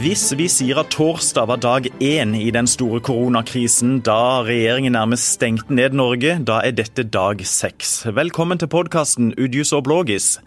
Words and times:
Hvis 0.00 0.30
vi 0.32 0.46
sier 0.48 0.78
at 0.80 0.94
torsdag 0.94 1.44
var 1.50 1.58
dag 1.60 1.86
én 2.00 2.30
i 2.32 2.46
den 2.50 2.64
store 2.66 3.02
koronakrisen, 3.04 3.98
da 4.00 4.40
regjeringen 4.46 4.94
nærmest 4.96 5.34
stengte 5.34 5.74
ned 5.76 5.92
Norge, 5.92 6.38
da 6.40 6.62
er 6.64 6.72
dette 6.72 7.04
dag 7.04 7.42
seks. 7.44 8.06
Velkommen 8.08 8.56
til 8.56 8.70
podkasten 8.72 9.34
Udjus 9.36 9.74
og 9.76 9.84
Blågis. 9.84 10.40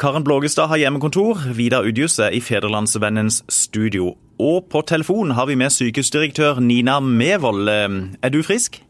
Karen 0.00 0.24
Blågestad 0.24 0.72
har 0.72 0.80
hjemmekontor, 0.80 1.44
Vidar 1.52 1.84
Udjus 1.84 2.16
er 2.18 2.32
i 2.32 2.40
Federlandsvennens 2.40 3.44
studio. 3.48 4.14
Og 4.40 4.64
på 4.72 4.80
telefon 4.80 5.36
har 5.36 5.52
vi 5.52 5.54
med 5.54 5.76
sykehusdirektør 5.76 6.64
Nina 6.64 6.96
Mevold. 7.00 7.68
Er 7.68 8.32
du 8.32 8.40
frisk? 8.42 8.80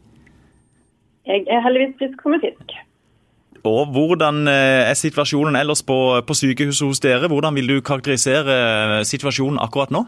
Jeg 1.27 1.43
er 1.43 1.59
heldigvis 1.67 1.99
frisk 1.99 2.23
som 2.23 2.39
en 2.39 2.45
fisk. 2.47 2.84
Og 3.65 3.89
Hvordan 3.93 4.47
eh, 4.47 4.89
er 4.89 4.93
situasjonen 4.97 5.55
ellers 5.57 5.81
på, 5.83 5.97
på, 6.27 6.37
sykehuset 6.37 6.87
hos 6.87 7.01
dere? 7.01 7.29
Hvordan 7.31 7.55
vil 7.57 7.69
du 7.69 7.81
karakterisere 7.81 8.55
eh, 8.99 9.03
situasjonen 9.07 9.59
akkurat 9.61 9.93
nå? 9.93 10.05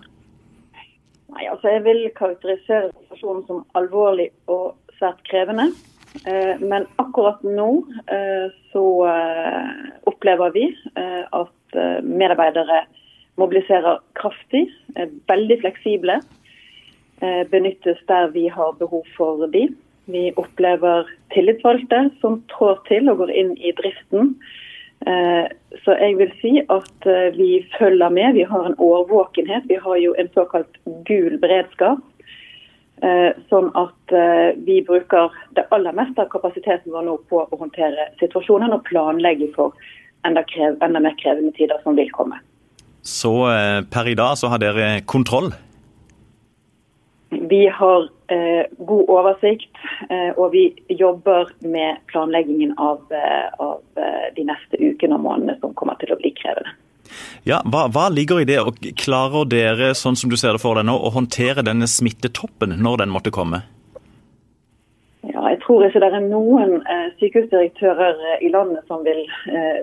Nei, 1.33 1.45
altså 1.51 1.73
Jeg 1.73 1.83
vil 1.87 2.03
karakterisere 2.17 2.91
situasjonen 2.93 3.45
som 3.47 3.63
alvorlig 3.79 4.29
og 4.47 4.75
svært 4.99 5.23
krevende. 5.29 5.71
Eh, 6.25 6.61
men 6.61 6.85
akkurat 7.01 7.41
nå 7.43 7.71
så 8.71 8.85
opplever 10.07 10.51
vi 10.53 10.65
at 10.95 11.77
medarbeidere 12.05 12.83
mobiliserer 13.37 13.99
kraftig, 14.17 14.67
er 14.95 15.09
veldig 15.29 15.57
fleksible. 15.61 16.19
Benyttes 17.51 17.99
der 18.09 18.29
vi 18.33 18.45
har 18.53 18.77
behov 18.79 19.03
for 19.17 19.45
de. 19.53 19.67
Vi 20.07 20.29
opplever 20.39 21.09
tillitsvalgte 21.35 22.07
som 22.21 22.39
trår 22.53 22.79
til 22.87 23.11
og 23.11 23.19
går 23.23 23.33
inn 23.35 23.53
i 23.59 23.73
driften. 23.75 24.35
Eh, 25.05 25.45
så 25.83 25.95
jeg 25.99 26.15
vil 26.17 26.31
si 26.41 26.53
at 26.63 27.07
eh, 27.09 27.29
vi 27.37 27.49
følger 27.77 28.09
med. 28.09 28.33
Vi 28.39 28.45
har 28.49 28.65
en 28.65 28.77
årvåkenhet. 28.79 29.67
Vi 29.69 29.77
har 29.83 29.99
jo 30.01 30.15
en 30.17 30.29
såkalt 30.33 30.79
gul 31.05 31.37
beredskap. 31.43 32.01
Eh, 33.03 33.29
sånn 33.51 33.69
at 33.77 34.15
vi 34.65 34.79
bruker 34.81 35.33
det 35.53 35.67
aller 35.75 35.93
meste 35.93 36.23
av 36.23 36.31
kapasiteten 36.31 36.95
vår 36.95 37.05
nå 37.05 37.17
på 37.29 37.43
å 37.43 37.59
håndtere 37.59 38.07
situasjonen 38.21 38.73
og 38.73 38.87
planlegge 38.87 39.51
for 39.53 39.75
enda, 40.25 40.41
krev, 40.49 40.79
enda 40.81 41.03
mer 41.03 41.13
krevende 41.19 41.53
tider 41.59 41.77
som 41.83 41.99
vil 41.99 42.09
komme. 42.15 42.39
Så 43.05 43.35
per 43.93 44.09
i 44.09 44.17
dag 44.17 44.33
så 44.39 44.49
har 44.51 44.63
dere 44.63 44.87
kontroll? 45.05 45.51
Vi 47.29 47.67
har 47.67 48.09
eh, 48.27 48.65
god 48.77 49.09
oversikt, 49.09 49.75
eh, 50.09 50.31
og 50.39 50.51
vi 50.51 50.71
jobber 50.87 51.49
med 51.59 51.99
planleggingen 52.07 52.73
av, 52.77 53.01
eh, 53.11 53.47
av 53.59 53.81
eh, 53.99 54.27
de 54.35 54.45
neste 54.47 54.79
ukene 54.79 55.17
og 55.17 55.25
månedene 55.25 55.57
som 55.59 55.73
kommer 55.75 55.99
til 55.99 56.15
å 56.15 56.19
bli 56.21 56.31
krevende. 56.37 56.71
Ja, 57.47 57.59
hva, 57.67 57.87
hva, 57.91 58.07
ligger 58.11 58.41
i 58.43 58.47
det, 58.47 58.59
og 58.63 58.79
klarer 58.99 59.47
dere 59.47 59.93
sånn 59.95 60.15
som 60.19 60.31
du 60.31 60.37
ser 60.39 60.55
det 60.55 60.63
for 60.63 60.79
deg 60.79 60.87
nå, 60.87 60.95
å 60.95 61.11
håndtere 61.15 61.65
denne 61.67 61.87
smittetoppen 61.87 62.75
når 62.83 63.03
den 63.03 63.11
måtte 63.11 63.31
komme? 63.35 63.61
Ja, 65.27 65.43
jeg 65.51 65.59
tror 65.65 65.83
ikke 65.83 65.99
det 66.03 66.11
er 66.15 66.23
noen 66.23 66.79
eh, 66.87 67.07
sykehusdirektører 67.19 68.23
eh, 68.31 68.41
i 68.47 68.53
landet 68.55 68.87
som 68.87 69.03
vil, 69.03 69.25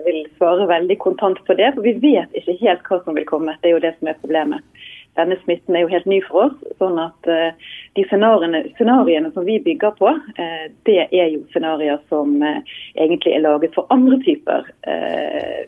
vil 0.05 0.21
svare 0.39 0.65
veldig 0.69 0.97
kontant 1.01 1.41
på 1.45 1.57
det. 1.57 1.75
For 1.77 1.85
vi 1.85 1.93
vet 2.01 2.33
ikke 2.33 2.57
helt 2.63 2.85
hva 2.89 3.03
som 3.05 3.17
vil 3.17 3.29
komme. 3.29 3.57
Det 3.61 3.69
er 3.69 3.77
jo 3.77 3.85
det 3.85 3.93
som 3.99 4.09
er 4.09 4.21
problemet 4.21 4.85
denne 5.15 5.37
smitten 5.43 5.75
er 5.75 5.85
jo 5.85 5.91
helt 5.91 6.07
ny 6.09 6.19
for 6.27 6.49
oss. 6.49 6.57
sånn 6.79 6.99
at 6.99 7.29
uh, 7.29 7.71
De 7.95 8.03
scenariene, 8.09 8.65
scenariene, 8.75 9.31
som 9.35 9.47
vi 9.47 9.57
bygger 9.63 9.95
på, 9.99 10.11
uh, 10.11 10.65
det 10.87 10.99
er 11.05 11.29
jo 11.31 11.43
scenarioer 11.53 12.01
som 12.11 12.35
uh, 12.43 12.59
egentlig 12.99 13.35
er 13.35 13.45
laget 13.45 13.75
for 13.77 13.87
andre 13.95 14.19
typer 14.25 14.67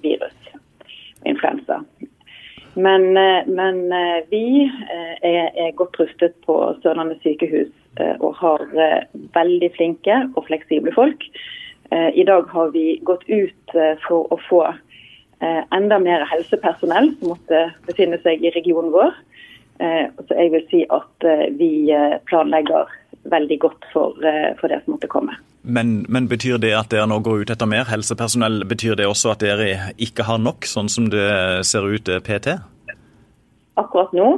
virus. 0.04 0.36
Influensa. 1.26 1.82
Men, 2.78 3.10
men 3.50 3.78
vi 4.30 4.68
er, 5.26 5.48
er, 5.50 5.72
godt 5.80 5.96
rustet 5.98 6.36
på 6.46 6.56
Sørlandet 6.84 7.24
sykehus 7.24 7.72
og 8.22 8.36
har 8.38 8.62
veldig 9.34 9.72
flinke 9.74 10.20
og 10.36 10.46
fleksible 10.46 10.94
folk. 10.94 11.26
I 11.90 12.26
dag 12.30 12.46
har 12.54 12.70
vi 12.76 13.00
gått 13.02 13.26
ut 13.26 13.76
for 14.06 14.30
å 14.30 14.38
få 14.46 14.62
enda 15.74 15.98
mer 16.06 16.28
helsepersonell 16.30 17.10
som 17.18 17.34
måtte 17.34 17.64
befinne 17.90 18.22
seg 18.22 18.46
i 18.46 18.54
regionen 18.54 18.94
vår. 18.94 19.18
Eh, 19.80 20.10
så 20.28 20.38
jeg 20.38 20.54
vil 20.54 20.64
si 20.72 20.80
at 20.90 21.26
eh, 21.28 21.50
vi 21.58 21.92
eh, 21.94 22.18
planlegger 22.30 22.90
veldig 23.30 23.58
godt 23.60 23.86
for, 23.92 24.16
for 24.60 24.72
det 24.72 24.80
som 24.84 24.96
måtte 24.96 25.10
komme. 25.12 25.36
Men, 25.62 26.06
men, 26.08 26.30
betyr 26.32 26.62
det 26.64 26.72
at 26.78 26.94
dere 26.94 27.10
nå 27.12 27.18
går 27.26 27.44
ut 27.44 27.52
etter 27.52 27.68
mer 27.68 27.90
helsepersonell? 27.90 28.62
Betyr 28.70 28.96
det 28.96 29.10
også 29.10 29.34
at 29.34 29.44
dere 29.44 29.92
ikke 30.00 30.24
har 30.30 30.40
nok, 30.40 30.64
sånn 30.64 30.88
som 30.88 31.10
det 31.12 31.28
ser 31.68 31.90
ut 31.92 32.08
PT? 32.24 32.56
Akkurat 33.78 34.14
nå 34.16 34.30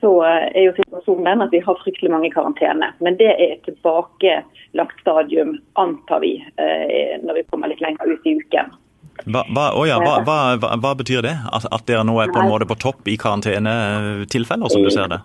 så 0.00 0.12
er 0.24 0.62
jo 0.64 0.72
situasjonen 0.78 1.28
den 1.28 1.44
at 1.44 1.52
vi 1.52 1.60
har 1.66 1.76
fryktelig 1.82 2.10
mange 2.14 2.30
i 2.30 2.32
karantene. 2.32 2.88
Men 3.04 3.20
det 3.20 3.28
er 3.34 3.52
et 3.58 3.68
tilbakelagt 3.68 5.04
stadium, 5.04 5.58
antar 5.76 6.24
vi, 6.24 6.32
når 6.56 7.42
vi 7.42 7.46
kommer 7.52 7.70
litt 7.70 7.84
lenger 7.84 8.16
ut 8.16 8.26
i 8.26 8.38
uken. 8.40 8.72
Hva, 9.24 9.42
hva, 9.50 9.70
oh 9.74 9.86
ja, 9.88 9.96
hva, 9.98 10.36
hva, 10.60 10.92
betyr 10.98 11.24
det? 11.24 11.34
At, 11.50 11.66
at, 11.72 11.86
dere 11.88 12.04
nå 12.06 12.18
er 12.22 12.30
på 12.34 12.42
en 12.42 12.50
måte 12.52 12.68
på 12.68 12.76
topp 12.78 13.08
i 13.08 13.16
karantenetilfeller, 13.20 14.70
som 14.70 14.84
du 14.84 14.92
ser 14.92 15.10
det? 15.10 15.22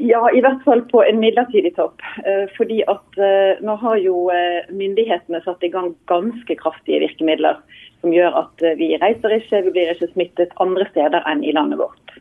Ja, 0.00 0.22
i 0.34 0.40
hvert 0.42 0.62
fall 0.64 0.80
på 0.90 1.02
en 1.04 1.20
midlertidig 1.20 1.74
topp. 1.76 2.00
Eh, 2.24 2.48
fordi 2.56 2.80
at 2.90 3.20
eh, 3.20 3.60
nå 3.62 3.76
har 3.82 4.00
jo 4.00 4.30
eh, 4.34 4.66
myndighetene 4.72 5.42
satt 5.44 5.62
i 5.66 5.70
gang 5.70 5.92
ganske 6.10 6.56
kraftige 6.58 7.02
virkemidler 7.04 7.60
som 8.00 8.14
gjør 8.16 8.38
at 8.46 8.64
vi 8.80 8.94
reiser 8.96 9.36
ikke, 9.36 9.60
vi 9.66 9.74
blir 9.76 9.92
ikke 9.92 10.08
smittet 10.14 10.56
andre 10.64 10.86
steder 10.88 11.20
enn 11.28 11.44
i 11.44 11.52
landet 11.52 11.82
vårt. 11.82 12.16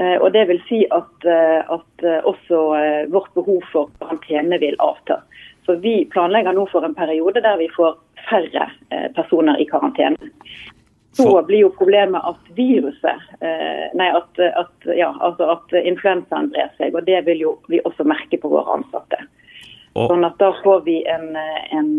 Og 0.00 0.30
Det 0.32 0.42
vil 0.48 0.60
si 0.64 0.78
at, 0.96 1.24
at 1.28 2.04
også 2.28 2.58
vårt 3.12 3.32
behov 3.36 3.64
for 3.72 3.88
karantene 4.00 4.56
vil 4.60 4.76
avta. 4.80 5.18
Så 5.70 5.76
Vi 5.76 6.08
planlegger 6.10 6.56
nå 6.56 6.64
for 6.66 6.82
en 6.82 6.96
periode 6.98 7.38
der 7.44 7.58
vi 7.60 7.68
får 7.70 7.94
færre 8.26 8.64
eh, 8.90 9.06
personer 9.14 9.60
i 9.62 9.66
karantene. 9.70 10.30
Så 11.14 11.30
blir 11.46 11.64
jo 11.64 11.68
problemet 11.74 12.22
at 12.26 12.50
viruset, 12.56 13.22
eh, 13.42 13.86
nei, 13.98 14.08
at, 14.14 14.38
at, 14.38 14.90
ja, 14.98 15.12
altså 15.20 15.52
at 15.54 15.74
influensaen 15.78 16.50
brer 16.50 16.70
seg. 16.78 16.94
og 16.94 17.06
Det 17.06 17.22
vil 17.26 17.44
jo 17.44 17.52
vi 17.70 17.78
også 17.84 18.06
merke 18.06 18.38
på 18.38 18.50
våre 18.50 18.78
ansatte. 18.80 19.22
Sånn 19.94 20.26
at 20.26 20.38
Da 20.42 20.52
får 20.62 20.84
vi 20.86 21.00
en, 21.06 21.34
en, 21.36 21.90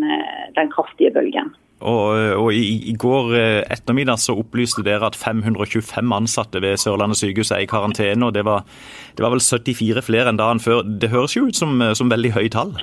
den 0.55 0.71
kraftige 0.71 1.11
bølgen. 1.15 1.51
Og, 1.79 2.11
og 2.39 2.53
i, 2.53 2.91
i, 2.91 2.95
går 2.95 3.35
ettermiddag 3.73 4.19
så 4.21 4.35
opplyste 4.39 4.83
dere 4.85 5.07
at 5.07 5.17
525 5.17 6.15
ansatte 6.15 6.61
ved 6.63 6.79
Sørlandet 6.79 7.19
sykehus 7.19 7.51
er 7.55 7.63
i 7.63 7.71
karantene. 7.71 8.27
og 8.27 8.35
det 8.35 8.45
var, 8.47 8.67
det 9.15 9.23
var, 9.23 9.35
vel 9.35 9.43
74 9.43 10.03
flere 10.07 10.31
enn 10.31 10.39
dagen 10.39 10.63
før. 10.63 10.83
Det 10.83 11.11
høres 11.11 11.35
jo 11.35 11.47
ut 11.47 11.57
som, 11.57 11.79
som 11.95 12.11
veldig 12.11 12.35
høye 12.35 12.51
tall? 12.51 12.75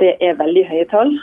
Det 0.00 0.16
er 0.24 0.38
veldig 0.40 0.64
høye 0.70 0.88
tall. 0.88 1.14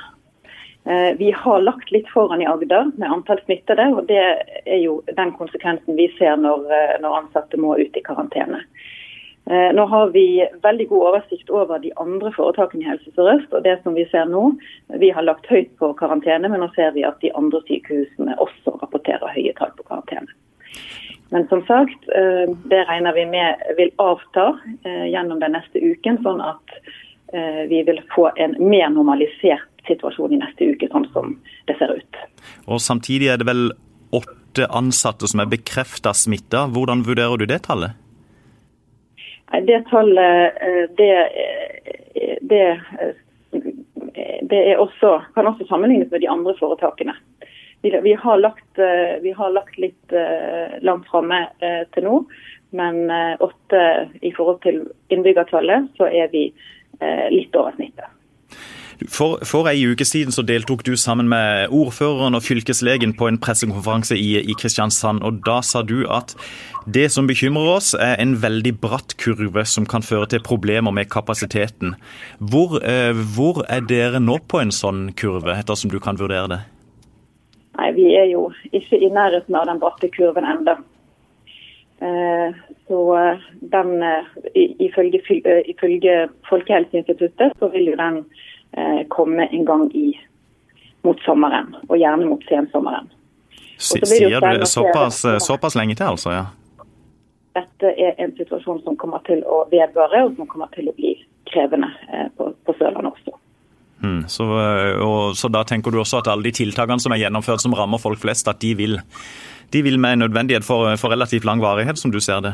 Eh, 0.88 1.18
vi 1.18 1.32
har 1.32 1.62
lagt 1.62 1.92
litt 1.92 2.08
foran 2.10 2.42
i 2.42 2.48
Agder 2.48 2.92
med 2.96 3.12
antall 3.12 3.42
smittede, 3.44 3.90
og 3.92 4.06
det 4.08 4.22
er 4.64 4.78
jo 4.80 5.02
den 5.18 5.34
konsekvensen 5.36 5.98
vi 5.98 6.06
ser 6.16 6.38
når, 6.40 6.64
eh, 6.72 6.94
når 7.04 7.18
ansatte 7.24 7.60
må 7.60 7.74
ut 7.76 7.98
i 7.98 8.04
karantene. 8.06 8.62
Eh, 9.50 9.74
nå 9.76 9.84
har 9.92 10.14
vi 10.14 10.46
veldig 10.64 10.88
god 10.88 11.08
oversikt 11.10 11.50
over 11.50 11.80
de 11.84 11.92
andre 12.00 12.32
foretakene 12.32 12.86
i 12.86 12.88
Helse 12.88 13.12
Sør-Øst. 13.16 13.54
og 13.54 13.64
det 13.64 13.82
som 13.84 13.96
Vi 13.96 14.06
ser 14.12 14.26
nå, 14.26 14.56
vi 15.00 15.10
har 15.10 15.24
lagt 15.24 15.48
høyt 15.48 15.76
på 15.78 15.94
karantene, 15.94 16.48
men 16.48 16.60
nå 16.60 16.74
ser 16.76 16.92
vi 16.92 17.04
at 17.04 17.20
de 17.20 17.32
andre 17.36 17.62
sykehusene 17.68 18.38
også 18.38 18.80
rapporterer 18.82 19.28
høye 19.36 19.54
tall 19.58 19.72
på 19.76 19.84
karantene. 19.84 20.32
Men 21.32 21.48
som 21.50 21.66
sagt, 21.68 22.08
det 22.08 22.88
regner 22.88 23.14
vi 23.14 23.26
med 23.26 23.56
vil 23.76 23.92
avta 24.00 24.58
gjennom 24.86 25.40
den 25.40 25.52
neste 25.52 25.80
uken, 25.80 26.24
sånn 26.24 26.40
at 26.40 26.67
vi 27.68 27.82
vil 27.84 27.98
få 28.16 28.30
en 28.40 28.54
mer 28.60 28.88
normalisert 28.90 29.78
situasjon 29.88 30.36
i 30.36 30.40
neste 30.42 30.72
uke, 30.74 30.90
sånn 30.92 31.08
som 31.14 31.36
det 31.68 31.78
ser 31.80 31.94
ut. 32.00 32.20
Og 32.68 32.82
Samtidig 32.84 33.32
er 33.32 33.40
det 33.42 33.48
vel 33.50 33.70
åtte 34.16 34.68
ansatte 34.74 35.30
som 35.30 35.44
er 35.44 35.52
bekrefta 35.52 36.13
smitta. 36.16 36.68
Hvordan 36.74 37.06
vurderer 37.07 37.40
du 37.40 37.48
det 37.50 37.63
tallet? 37.68 37.96
Det 39.68 39.80
tallet 39.92 40.57
det 41.00 41.13
det, 42.42 42.63
eh, 42.74 43.16
det, 44.12 44.12
er 44.18 44.44
det 44.50 44.78
også, 44.78 45.22
kan 45.36 45.48
også 45.48 45.68
sammenlignes 45.69 46.12
med 46.12 46.24
de 46.24 46.30
andre 46.31 46.56
foretakene. 46.60 47.16
Vi, 47.86 47.92
vi, 48.04 48.13
har, 48.18 48.40
lagt, 48.42 48.80
vi 49.22 49.31
har, 49.38 49.51
lagt, 49.54 49.75
litt 49.78 50.13
langt 50.81 51.06
framme 51.07 51.44
til 51.94 52.07
nå, 52.07 52.16
men 52.74 53.12
åtte 53.46 53.81
i 54.25 54.31
forhold 54.34 54.57
til 54.66 54.80
innbyggertallet, 55.13 55.92
så 56.00 56.10
er 56.10 56.31
vi 56.34 56.48
litt 57.32 57.56
over 57.56 57.76
snittet. 57.76 58.14
For, 59.06 59.38
for 59.46 59.70
ei 59.70 59.84
uke 59.86 60.06
siden 60.08 60.34
så 60.34 60.42
deltok 60.42 60.82
du 60.88 60.96
sammen 60.98 61.28
med 61.30 61.70
ordføreren 61.76 62.34
og 62.34 62.42
fylkeslegen 62.42 63.14
på 63.18 63.28
en 63.30 63.38
pressekonferanse 63.38 64.18
i, 64.18 64.40
i 64.42 64.56
Kristiansand. 64.58 65.22
og 65.22 65.44
Da 65.46 65.60
sa 65.62 65.84
du 65.86 66.08
at 66.10 66.34
det 66.90 67.12
som 67.14 67.28
bekymrer 67.30 67.76
oss, 67.76 67.92
er 67.94 68.16
en 68.18 68.34
veldig 68.42 68.74
bratt 68.82 69.14
kurve 69.22 69.66
som 69.70 69.86
kan 69.86 70.02
føre 70.02 70.32
til 70.32 70.42
problemer 70.42 70.96
med 70.96 71.12
kapasiteten. 71.14 71.94
Hvor, 72.40 72.80
eh, 72.82 73.14
hvor 73.36 73.62
er 73.70 73.86
dere 73.86 74.24
nå 74.24 74.40
på 74.50 74.64
en 74.64 74.74
sånn 74.74 75.12
kurve, 75.14 75.54
ettersom 75.54 75.94
du 75.94 76.00
kan 76.02 76.18
vurdere 76.18 76.50
det? 76.56 76.62
Nei, 77.78 77.92
Vi 77.94 78.16
er 78.18 78.32
jo 78.32 78.50
ikke 78.74 78.98
i 78.98 79.12
nærheten 79.14 79.56
av 79.56 79.68
den 79.70 79.80
bratte 79.80 80.10
kurven 80.10 80.48
ennå. 80.48 80.80
Så 81.98 83.00
den, 83.74 84.04
ifølge, 84.56 85.22
ifølge 85.66 86.18
Folkehelseinstituttet 86.50 87.56
så 87.58 87.70
vil 87.74 87.90
jo 87.90 87.96
den 87.98 88.20
komme 89.10 89.48
en 89.50 89.66
gang 89.66 89.88
i, 89.98 90.12
mot 91.02 91.18
sommeren, 91.26 91.74
og 91.88 91.98
gjerne 91.98 92.30
mot 92.30 92.46
sensommeren. 92.46 93.10
Sier 93.82 94.38
du 94.38 94.60
det 94.60 94.70
såpass, 94.70 95.26
såpass 95.42 95.76
lenge 95.76 95.98
til, 95.98 96.06
altså? 96.14 96.36
ja? 96.36 96.46
Dette 97.58 97.94
er 97.98 98.18
en 98.22 98.34
situasjon 98.38 98.84
som 98.86 98.98
kommer 99.02 99.24
til 99.26 99.42
å 99.46 99.64
vedvare, 99.72 100.28
og 100.28 100.38
som 100.38 100.50
kommer 100.50 100.70
til 100.76 100.90
å 100.92 100.96
bli 100.98 101.16
krevende 101.50 101.90
på, 102.38 102.52
på 102.66 102.76
Sørlandet 102.78 103.16
også. 103.16 103.38
Mm, 104.04 104.24
så, 104.30 104.46
og, 105.02 105.38
så, 105.38 105.50
da 105.50 105.64
tenker 105.66 105.94
du 105.94 106.02
også 106.02 106.22
at 106.22 106.30
alle 106.30 106.46
de 106.46 106.54
tiltakene 106.60 107.02
som 107.02 107.16
er 107.16 107.24
gjennomført 107.24 107.64
som 107.64 107.74
rammer 107.78 108.02
folk 108.02 108.22
flest, 108.22 108.50
at 108.50 108.62
de 108.62 108.76
vil, 108.78 109.00
de 109.74 109.81
vil 109.84 110.00
med 110.00 110.19
nødvendighet 110.24 110.64
få 110.64 111.12
relativt 111.12 111.46
lang 111.46 111.62
varighet, 111.62 111.98
som 111.98 112.12
du 112.12 112.19
ser 112.19 112.40
det? 112.40 112.54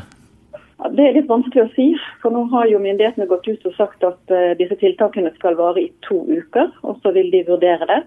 Det 0.92 1.06
er 1.06 1.16
litt 1.16 1.30
vanskelig 1.30 1.64
å 1.64 1.72
si. 1.76 1.86
For 2.22 2.34
nå 2.34 2.44
har 2.52 2.68
jo 2.68 2.82
myndighetene 2.82 3.30
gått 3.30 3.48
ut 3.48 3.66
og 3.70 3.76
sagt 3.78 4.04
at 4.04 4.34
uh, 4.34 4.52
disse 4.60 4.76
tiltakene 4.82 5.32
skal 5.38 5.56
vare 5.60 5.86
i 5.86 5.92
to 6.08 6.24
uker, 6.28 6.74
og 6.84 7.00
så 7.04 7.14
vil 7.16 7.32
de 7.34 7.46
vurdere 7.48 7.88
det. 7.90 8.02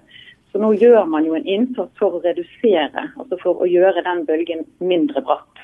Så 0.52 0.60
nå 0.62 0.72
gjør 0.76 1.06
man 1.10 1.26
jo 1.26 1.36
en 1.36 1.48
innsats 1.48 1.92
for 2.00 2.16
å 2.16 2.22
redusere, 2.24 3.08
altså 3.16 3.38
for 3.42 3.62
å 3.62 3.70
gjøre 3.70 4.04
den 4.06 4.24
bølgen 4.28 4.66
mindre 4.78 5.22
bratt. 5.24 5.62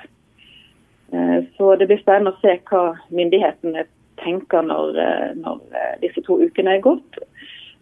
Uh, 1.12 1.43
så 1.59 1.75
det 1.77 1.91
blir 1.91 2.00
spennende 2.00 2.33
å 2.33 2.41
se 2.41 2.56
hva 2.71 2.95
myndighetene 3.12 3.85
tenker 4.23 4.65
når, 4.65 4.97
uh, 4.97 5.29
når 5.43 5.61
disse 6.05 6.25
to 6.25 6.41
ukene 6.41 6.79
er 6.79 6.87
gått. 6.87 7.21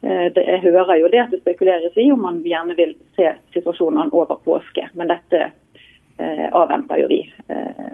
Eh, 0.03 0.27
det, 0.35 0.45
jeg 0.47 0.63
hører 0.65 0.97
jo 1.01 1.09
det 1.13 1.23
at 1.27 1.33
det 1.35 1.43
spekuleres 1.43 1.97
i 2.01 2.11
om 2.13 2.23
man 2.25 2.43
gjerne 2.47 2.77
vil 2.79 2.95
se 3.19 3.35
situasjonene 3.57 4.13
over 4.17 4.41
påske. 4.45 4.87
Men 4.97 5.13
dette 5.13 5.47
eh, 5.47 6.47
avventer 6.49 7.03
jo 7.03 7.11
vi 7.11 7.25
eh, 7.53 7.91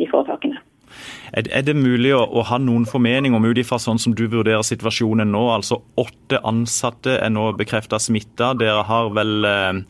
i 0.00 0.08
foretakene. 0.10 0.62
Er, 1.30 1.46
er 1.54 1.62
det 1.62 1.76
mulig 1.78 2.10
å, 2.16 2.24
å, 2.24 2.42
ha 2.48 2.58
noen 2.58 2.86
formening 2.88 3.36
om 3.36 3.44
ut 3.46 3.58
ifra 3.62 3.78
sånn 3.78 4.00
som 4.02 4.14
du 4.18 4.24
vurderer 4.26 4.64
situasjonen 4.66 5.30
nå? 5.30 5.42
Altså 5.54 5.80
åtte 6.00 6.40
ansatte 6.46 7.18
er 7.18 7.30
nå 7.30 7.50
bekrefta 7.58 8.00
smitta. 8.02 8.52
Dere 8.58 8.82
har 8.86 9.12
vel 9.14 9.46
eh, 9.46 9.82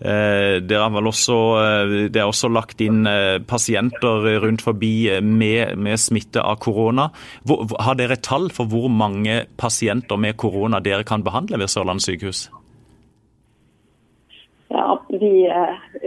Eh, 0.00 0.60
det 0.60 0.76
er 0.76 0.90
vel 0.92 1.08
også, 1.08 1.36
eh, 1.56 1.94
det 2.12 2.20
er 2.20 2.28
også 2.28 2.50
lagt 2.52 2.82
inn 2.84 3.06
eh, 3.08 3.38
pasienter 3.48 4.28
rundt 4.44 4.60
forbi 4.60 5.08
med, 5.24 5.78
med 5.80 5.96
smitte 6.00 6.42
av 6.44 6.58
korona. 6.60 7.08
Har 7.80 7.96
dere 7.96 8.20
tall 8.20 8.50
for 8.52 8.68
hvor 8.68 8.90
mange 8.92 9.46
pasienter 9.56 10.20
med 10.20 10.36
korona 10.36 10.82
dere 10.84 11.06
kan 11.08 11.24
behandle 11.24 11.62
ved 11.62 11.72
Sørlandet 11.72 12.04
sykehus? 12.04 12.46
Ja, 14.68 14.98
vi, 15.08 15.46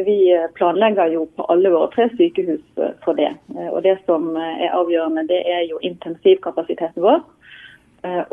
vi, 0.06 0.18
planlegger 0.54 1.10
jo 1.16 1.26
på 1.34 1.48
alle 1.50 1.72
våre 1.74 1.90
tre 1.96 2.10
sykehus 2.14 2.62
for 3.06 3.18
det. 3.18 3.32
Og 3.72 3.82
Det 3.82 3.96
som 4.06 4.36
er 4.38 4.76
avgjørende, 4.76 5.26
det 5.32 5.40
er 5.48 5.64
jo 5.70 5.80
intensivkapasiteten 5.82 7.02
vår. 7.02 7.24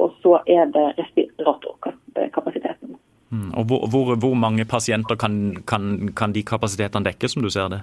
Og 0.02 0.18
så 0.20 0.40
er 0.50 0.66
det 0.74 0.88
respiratorkapasiteten. 0.98 1.95
Mm. 3.36 3.50
Og 3.58 3.64
hvor, 3.64 3.86
hvor, 3.90 4.14
hvor, 4.14 4.34
mange 4.34 4.64
pasienter 4.64 5.14
kan, 5.14 5.56
kan, 5.68 6.12
kan, 6.16 6.32
de 6.32 6.42
kapasitetene 6.42 7.08
dekke, 7.10 7.28
som 7.28 7.42
du 7.42 7.50
ser 7.50 7.68
det? 7.72 7.82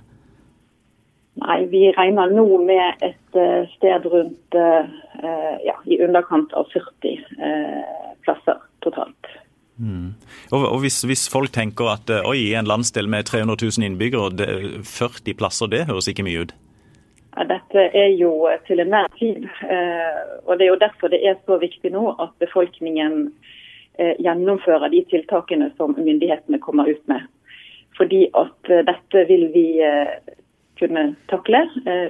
Nei, 1.44 1.60
Vi 1.70 1.84
regner 1.98 2.34
nå 2.34 2.46
med 2.66 3.06
et 3.06 3.38
uh, 3.38 3.70
sted 3.76 4.06
rundt 4.14 4.58
uh, 4.58 4.90
ja, 5.66 5.78
i 5.86 6.00
underkant 6.06 6.54
av 6.58 6.70
40 6.74 7.16
uh, 7.38 8.12
plasser 8.26 8.60
totalt. 8.86 9.32
Mm. 9.78 10.14
Og, 10.54 10.60
og 10.62 10.80
hvis, 10.84 11.02
hvis, 11.10 11.26
folk 11.34 11.52
tenker 11.54 11.90
at 11.96 12.12
oi, 12.22 12.38
i 12.38 12.54
en 12.58 12.70
landsdel 12.70 13.10
med 13.10 13.26
300 13.30 13.58
000 13.66 13.88
innbyggere, 13.90 14.30
det, 14.38 14.50
40 14.90 15.38
plasser, 15.38 15.72
det 15.74 15.88
høres 15.90 16.10
ikke 16.10 16.26
mye 16.26 16.46
ut? 16.46 16.54
Ja, 17.34 17.48
dette 17.50 17.88
er 17.98 18.12
jo 18.14 18.46
til 18.68 18.80
enhver 18.84 19.10
tid. 19.18 19.48
og 20.46 20.60
Det 20.60 20.68
er 20.68 20.70
jo 20.70 20.82
derfor 20.84 21.10
det 21.10 21.24
er 21.26 21.40
så 21.48 21.58
viktig 21.58 21.90
nå 21.96 22.12
at 22.22 22.36
befolkningen 22.38 23.32
Eh, 23.34 23.62
gjennomføre 24.00 24.90
de 24.90 25.04
tiltakene 25.12 25.70
som 25.78 25.94
myndighetene 25.98 26.60
kommer 26.64 26.90
ut 26.90 27.02
med. 27.12 27.28
Fordi 27.98 28.28
at 28.34 28.72
eh, 28.72 28.86
dette 28.88 29.26
vil 29.30 29.50
vi 29.54 29.68
eh, 29.86 30.16
kunne 30.80 31.14
takle 31.30 31.60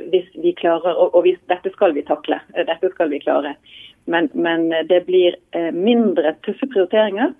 hvis 0.09 0.29
vi 0.39 0.53
klarer, 0.55 0.95
og 0.95 1.19
hvis, 1.25 1.39
dette 1.51 1.69
skal 1.73 1.91
vi 1.93 2.05
takle. 2.07 2.39
Dette 2.55 2.89
skal 2.93 3.11
vi 3.11 3.19
klare. 3.19 3.57
Men, 4.07 4.29
men 4.33 4.71
det 4.87 5.01
blir 5.05 5.35
mindre 5.75 6.31
tøffe 6.47 6.69
prioriteringer 6.71 7.35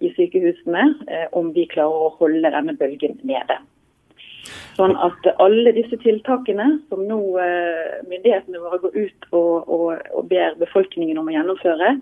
i 0.00 0.10
sykehusene 0.16 0.86
om 1.36 1.52
vi 1.54 1.66
klarer 1.68 2.08
å 2.08 2.14
holde 2.16 2.50
denne 2.56 2.74
bølgen 2.80 3.20
nede. 3.28 3.58
Sånn 4.80 4.96
at 4.96 5.28
alle 5.36 5.74
disse 5.76 6.00
tiltakene 6.00 6.66
som 6.88 7.04
nå 7.06 7.20
myndighetene 8.08 8.64
våre 8.64 8.80
går 8.82 8.96
ut 8.96 9.28
og, 9.30 9.68
og, 9.68 10.00
og 10.16 10.28
ber 10.32 10.56
befolkningen 10.64 11.20
om 11.20 11.28
å 11.28 11.36
gjennomføre, 11.36 11.92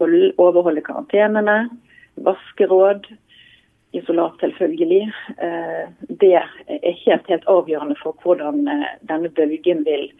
overholde 0.00 0.82
karantenene, 0.84 1.68
vaskeråd, 2.26 3.06
isolat 3.96 4.40
selvfølgelig. 4.40 5.12
Eh, 5.38 5.86
det 6.20 6.34
er 6.34 6.50
helt, 7.04 7.28
helt 7.28 7.48
avgjørende 7.48 7.96
for 8.02 8.16
hvordan 8.22 8.68
eh, 8.68 8.92
denne 9.08 9.30
bølgen 9.30 9.84
vil 9.86 10.10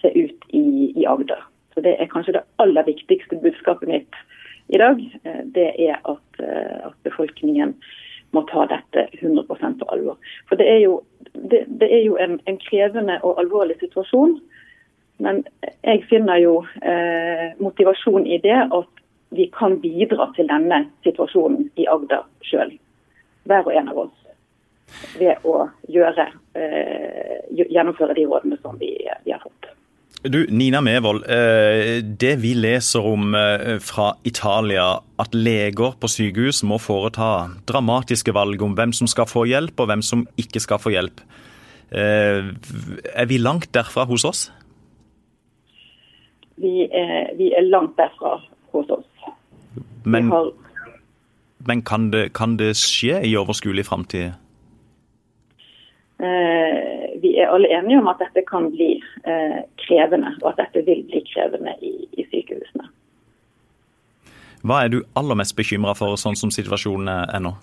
se 0.00 0.12
ut 0.14 0.48
i, 0.48 0.92
i 0.96 1.04
Agder. 1.04 1.42
Så 1.74 1.80
Det 1.84 1.96
er 2.00 2.08
kanskje 2.12 2.38
det 2.38 2.46
aller 2.58 2.84
viktigste 2.86 3.36
budskapet 3.42 3.88
mitt 3.88 4.20
i 4.68 4.80
dag. 4.80 5.00
Eh, 5.24 5.42
det 5.54 5.70
er 5.88 6.00
at, 6.04 6.42
at 6.88 6.96
befolkningen 7.04 7.76
må 8.34 8.42
ta 8.50 8.66
dette 8.70 9.08
100 9.20 9.46
på 9.48 9.88
alvor. 9.92 10.18
For 10.48 10.56
Det 10.56 10.68
er 10.68 10.80
jo, 10.84 11.00
det, 11.32 11.64
det 11.80 11.88
er 11.92 12.04
jo 12.04 12.16
en, 12.20 12.40
en, 12.46 12.58
krevende 12.58 13.18
og 13.22 13.40
alvorlig 13.40 13.78
situasjon. 13.80 14.38
Men 15.18 15.44
jeg 15.84 16.04
finner 16.10 16.36
jo 16.42 16.60
eh, 16.82 17.56
motivasjon 17.60 18.26
i 18.26 18.38
det 18.44 18.58
at 18.66 19.05
vi 19.36 19.50
kan 19.54 19.78
bidra 19.82 20.30
til 20.36 20.48
denne 20.50 20.86
situasjonen 21.06 21.68
i 21.78 21.86
Agder 21.90 22.26
sjøl. 22.46 22.74
Hver 23.46 23.66
og 23.68 23.74
en 23.76 23.90
av 23.92 24.02
oss. 24.06 24.14
Ved 25.18 25.46
å 25.46 25.66
gjøre, 25.90 26.28
eh, 26.54 27.40
gjennomføre 27.50 28.14
de 28.14 28.26
rådene 28.26 28.58
som 28.62 28.78
vi, 28.78 28.92
vi 29.24 29.34
har 29.34 29.42
fått. 29.42 29.72
Du, 30.26 30.46
Nina 30.50 30.80
Mevold, 30.80 31.26
eh, 31.30 32.02
det 32.02 32.36
vi 32.42 32.54
leser 32.54 33.04
om 33.04 33.34
eh, 33.34 33.78
fra 33.78 34.14
Italia, 34.24 35.00
at 35.22 35.34
leger 35.34 35.94
på 36.00 36.10
sykehus 36.10 36.62
må 36.66 36.80
foreta 36.82 37.50
dramatiske 37.68 38.34
valg 38.34 38.62
om 38.62 38.74
hvem 38.78 38.94
som 38.96 39.10
skal 39.10 39.28
få 39.30 39.46
hjelp 39.46 39.78
og 39.78 39.90
hvem 39.90 40.02
som 40.02 40.26
ikke 40.40 40.62
skal 40.62 40.82
få 40.82 40.94
hjelp. 40.96 41.22
Er 41.86 43.28
vi 43.30 43.36
langt 43.38 43.70
derfra 43.70 44.02
hos 44.10 44.24
oss? 44.26 44.40
Vi 46.58 46.88
er, 46.90 47.30
vi 47.38 47.52
er 47.54 47.62
langt 47.68 47.94
derfra 48.00 48.40
hos 48.72 48.90
oss. 48.90 49.05
Men, 50.06 50.30
har... 50.30 50.52
men 51.66 51.82
kan, 51.82 52.10
det, 52.10 52.32
kan, 52.38 52.56
det, 52.56 52.76
skje 52.78 53.20
i 53.26 53.34
overskuelig 53.36 53.86
framtid? 53.88 54.36
Eh, 56.22 56.76
vi 57.22 57.34
er 57.36 57.50
alle 57.50 57.72
enige 57.74 57.98
om 57.98 58.10
at 58.12 58.22
dette 58.22 58.46
kan 58.46 58.70
bli 58.72 58.94
eh, 59.26 59.58
krevende, 59.82 60.30
og 60.42 60.52
at 60.52 60.62
dette 60.62 60.86
vil 60.86 61.02
bli 61.10 61.24
krevende 61.32 61.74
i, 61.82 61.96
i 62.14 62.26
sykehusene. 62.30 62.86
Hva 64.66 64.84
er 64.84 64.94
du 64.94 65.02
aller 65.18 65.38
mest 65.38 65.56
bekymra 65.58 65.94
for, 65.98 66.14
sånn 66.18 66.38
som 66.38 66.54
situasjonen 66.54 67.10
er 67.10 67.42
nå? 67.42 67.56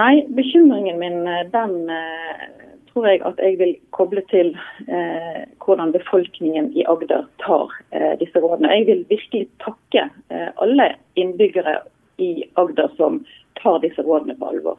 Nei, 0.00 0.22
bekymringen 0.36 1.00
min 1.02 1.26
eh, 1.26 1.46
den 1.50 1.90
eh, 1.90 2.42
tror 2.92 3.06
jeg 3.06 3.22
at 3.26 3.38
jeg 3.38 3.58
vil 3.58 3.74
koble 3.96 4.22
til 4.30 4.52
eh, 4.88 5.42
hvordan 5.64 5.92
befolkningen 5.92 6.72
i 6.76 6.84
Agder 6.88 7.26
tar 7.44 7.72
eh, 7.92 8.14
disse 8.20 8.38
rådene. 8.38 8.72
Jeg 8.72 8.86
vil 8.86 9.04
virkelig 9.08 9.48
takke 9.64 10.06
eh, 10.30 10.50
alle 10.62 10.94
innbyggere 11.16 11.78
i 12.18 12.44
Agder 12.56 12.90
som 12.96 13.24
tar 13.62 13.80
disse 13.84 14.02
rådene 14.02 14.36
på 14.38 14.52
alvor. 14.52 14.78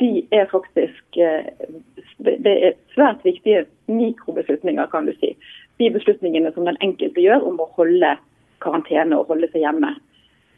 De 0.00 0.26
er 0.30 0.46
faktisk 0.50 1.16
eh, 1.18 1.50
Det 2.18 2.54
er 2.66 2.76
svært 2.94 3.24
viktige 3.24 3.64
mikrobeslutninger, 3.86 4.86
kan 4.86 5.06
du 5.06 5.12
si. 5.20 5.34
De 5.78 5.90
beslutningene 5.90 6.52
som 6.52 6.64
den 6.68 6.76
enkelte 6.80 7.20
gjør 7.20 7.46
om 7.48 7.60
å 7.60 7.70
holde 7.78 8.14
karantene 8.60 9.16
og 9.16 9.32
holde 9.32 9.48
seg 9.50 9.64
hjemme. 9.64 9.94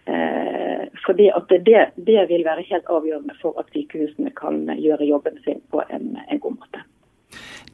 Eh, 0.07 0.89
fordi 1.07 1.29
at 1.31 1.51
det, 1.51 1.83
det, 1.97 2.23
vil 2.29 2.45
være 2.47 2.65
helt 2.67 2.89
avgjørende 2.91 3.37
for 3.43 3.59
at 3.61 3.71
sykehusene 3.75 4.33
kan 4.35 4.65
gjøre 4.79 5.07
jobben 5.07 5.39
sin 5.45 5.63
på 5.71 5.83
en, 5.89 6.17
en 6.27 6.43
god 6.43 6.59
måte. 6.59 6.83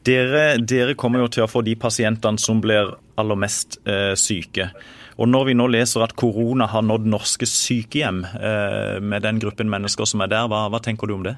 Dere, 0.06 0.44
dere, 0.60 0.94
kommer 0.94 1.24
jo 1.24 1.28
til 1.32 1.44
å 1.44 1.50
få 1.50 1.62
de 1.66 1.74
pasientene 1.76 2.40
som 2.40 2.60
blir 2.64 2.94
aller 3.18 3.38
mest 3.40 3.80
eh, 3.88 4.14
syke. 4.16 4.70
Og 5.18 5.28
Når 5.28 5.48
vi 5.48 5.54
nå 5.58 5.66
leser 5.72 6.04
at 6.04 6.14
korona 6.16 6.68
har 6.70 6.84
nådd 6.86 7.08
norske 7.10 7.48
sykehjem 7.48 8.22
eh, 8.24 8.98
med 9.02 9.24
den 9.26 9.40
gruppen 9.42 9.70
mennesker 9.72 10.06
som 10.06 10.22
er 10.22 10.30
der, 10.30 10.46
hva, 10.50 10.68
hva, 10.70 10.80
tenker 10.84 11.10
du 11.10 11.16
om 11.16 11.24
det? 11.26 11.34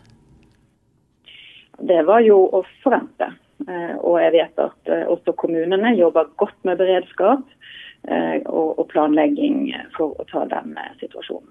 Det 1.80 2.02
var 2.04 2.20
jo 2.26 2.42
å 2.52 2.60
forvente. 2.84 3.30
Eh, 3.64 3.94
og 3.96 4.20
jeg 4.20 4.34
vet 4.36 4.60
at 4.66 4.92
eh, 4.92 5.06
også 5.08 5.32
kommunene 5.40 5.94
jobber 5.96 6.28
godt 6.40 6.58
med 6.68 6.82
beredskap. 6.82 7.46
Eh, 8.08 8.40
og, 8.48 8.86
planlegging 8.90 9.68
for 9.94 10.16
å 10.18 10.24
ta 10.30 10.46
den 10.48 10.72
eh, 10.80 10.94
situasjonen. 11.02 11.50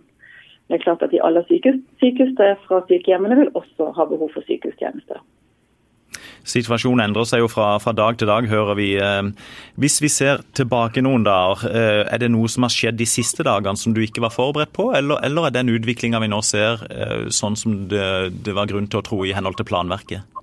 Det 0.68 0.78
er 0.78 0.82
klart 0.82 1.04
at 1.06 1.12
De 1.14 1.22
aller 1.22 1.46
sykeste 1.48 2.48
fra 2.66 2.80
sykehjemmene 2.90 3.38
vil 3.38 3.52
også 3.58 3.92
ha 3.96 4.06
behov 4.10 4.34
for 4.34 4.46
sykehustjenester. 4.46 5.22
Situasjonen 6.50 7.04
endrer 7.06 7.28
seg 7.30 7.44
jo 7.44 7.50
fra, 7.52 7.72
fra, 7.82 7.94
dag 7.94 8.18
til 8.18 8.30
dag, 8.30 8.48
hører 8.50 8.78
vi. 8.78 8.88
Hvis 9.82 10.00
vi 10.02 10.10
ser 10.10 10.42
tilbake 10.58 11.04
noen 11.06 11.26
dager, 11.26 11.66
er 11.70 12.22
det 12.22 12.32
noe 12.34 12.50
som 12.50 12.66
har 12.66 12.74
skjedd 12.74 12.98
de 12.98 13.06
siste 13.10 13.46
dagene 13.46 13.78
som 13.78 13.94
du 13.94 14.02
ikke 14.02 14.24
var 14.24 14.34
forberedt 14.34 14.74
på, 14.74 14.90
eller, 14.98 15.22
eller 15.26 15.50
er 15.50 15.58
den 15.58 15.74
utviklinga 15.74 16.22
vi 16.24 16.32
nå 16.32 16.42
ser 16.46 16.82
sånn 17.34 17.58
som 17.60 17.76
det, 17.92 18.06
det 18.46 18.58
var 18.58 18.70
grunn 18.72 18.90
til 18.90 19.02
å 19.02 19.06
tro 19.06 19.22
i 19.26 19.36
henhold 19.38 19.60
til 19.60 19.70
planverket? 19.70 20.40